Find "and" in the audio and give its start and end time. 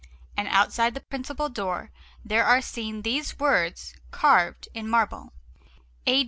0.35-0.47